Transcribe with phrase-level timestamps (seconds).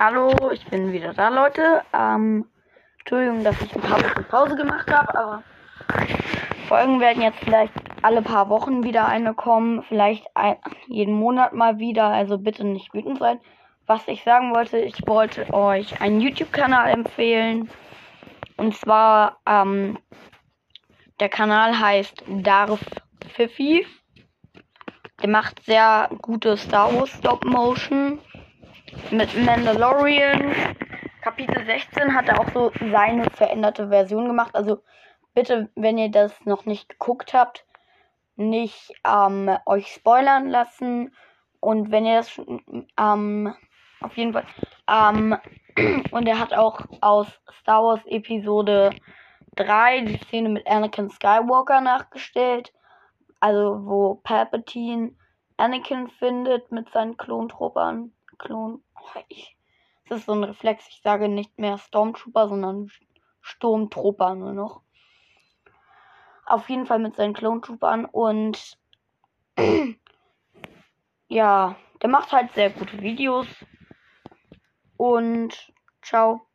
[0.00, 1.82] Hallo, ich bin wieder da, Leute.
[1.92, 2.46] Ähm,
[3.00, 5.42] Entschuldigung, dass ich ein paar Wochen Pause gemacht habe, aber
[6.68, 7.72] Folgen werden jetzt vielleicht
[8.02, 10.54] alle paar Wochen wieder eine kommen, vielleicht ein,
[10.86, 13.40] jeden Monat mal wieder, also bitte nicht wütend sein.
[13.88, 17.68] Was ich sagen wollte, ich wollte euch einen YouTube-Kanal empfehlen.
[18.56, 19.98] Und zwar, ähm,
[21.18, 22.78] der Kanal heißt Darf
[23.32, 23.84] Fifi.
[25.20, 28.20] Der macht sehr gute Star Wars Stop Motion
[29.10, 30.54] mit Mandalorian.
[31.22, 34.54] Kapitel 16 hat er auch so seine veränderte Version gemacht.
[34.54, 34.82] Also
[35.34, 37.64] bitte, wenn ihr das noch nicht geguckt habt,
[38.36, 41.14] nicht ähm, euch spoilern lassen.
[41.60, 42.40] Und wenn ihr das
[42.98, 43.54] ähm,
[44.00, 44.46] auf jeden Fall.
[44.88, 45.36] Ähm,
[46.12, 47.26] und er hat auch aus
[47.60, 48.90] Star Wars Episode
[49.56, 52.72] 3 die Szene mit Anakin Skywalker nachgestellt.
[53.40, 55.14] Also wo Palpatine
[55.56, 58.12] Anakin findet mit seinen Klontruppern.
[58.38, 58.82] Klon.
[58.94, 59.56] Oh, ich,
[60.08, 60.86] das ist so ein Reflex.
[60.88, 62.90] Ich sage nicht mehr Stormtrooper, sondern
[63.40, 64.82] Sturmtrooper nur noch.
[66.46, 68.78] Auf jeden Fall mit seinen Klontroopern und
[71.28, 73.46] ja, der macht halt sehr gute Videos.
[74.96, 76.47] Und ciao.